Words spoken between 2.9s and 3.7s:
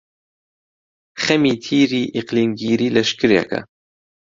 لەشکرێکە،